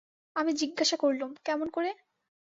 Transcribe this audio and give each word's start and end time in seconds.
–আমি 0.35 0.51
জিজ্ঞাসা 0.53 0.95
করলুম, 0.95 1.31
কেমন 1.45 1.67
করে? 1.69 1.91